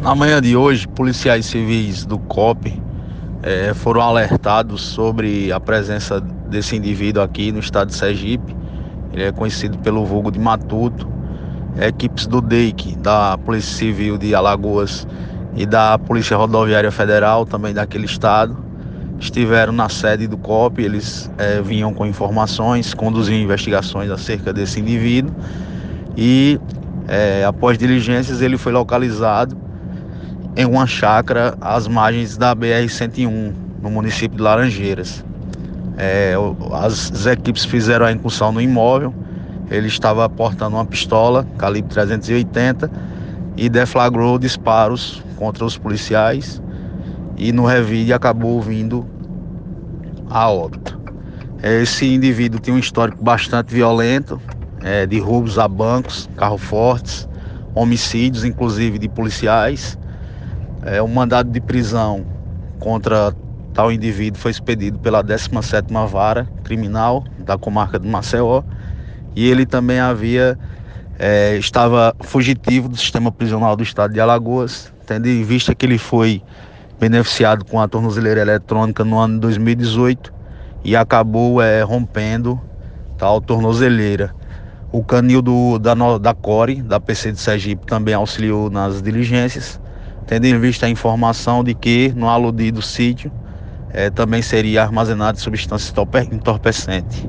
[0.00, 2.80] Na manhã de hoje, policiais civis do COP
[3.42, 8.56] é, foram alertados sobre a presença desse indivíduo aqui no estado de Sergipe.
[9.12, 11.08] Ele é conhecido pelo vulgo de Matuto.
[11.80, 15.06] Equipes do DEIC, da Polícia Civil de Alagoas
[15.56, 18.56] e da Polícia Rodoviária Federal, também daquele estado,
[19.18, 20.80] estiveram na sede do COP.
[20.80, 25.34] Eles é, vinham com informações, conduziam investigações acerca desse indivíduo
[26.16, 26.60] e,
[27.08, 29.67] é, após diligências, ele foi localizado
[30.58, 35.24] em uma chácara às margens da BR-101, no município de Laranjeiras.
[35.96, 36.34] É,
[36.72, 39.14] as, as equipes fizeram a incursão no imóvel,
[39.70, 42.90] ele estava portando uma pistola calibre 380
[43.56, 46.60] e deflagrou disparos contra os policiais
[47.36, 49.06] e no revide acabou vindo
[50.28, 50.98] a óbito.
[51.62, 54.42] Esse indivíduo tinha um histórico bastante violento,
[54.82, 57.28] é, de roubos a bancos, carros fortes,
[57.76, 59.96] homicídios, inclusive de policiais.
[60.82, 62.24] É, um mandado de prisão
[62.78, 63.34] contra
[63.74, 68.62] tal indivíduo foi expedido pela 17ª Vara Criminal da comarca de Maceió
[69.34, 70.58] e ele também havia
[71.18, 75.98] é, estava fugitivo do sistema prisional do estado de Alagoas, tendo em vista que ele
[75.98, 76.42] foi
[76.98, 80.32] beneficiado com a tornozeleira eletrônica no ano de 2018
[80.84, 82.60] e acabou é, rompendo
[83.16, 84.32] tal tornozeleira.
[84.92, 89.80] O canil do, da, da CORE, da PC de Sergipe, também auxiliou nas diligências
[90.28, 93.32] tendo em vista a informação de que no aludido sítio
[93.90, 95.92] é, também seria armazenado substância
[96.30, 97.26] entorpecente.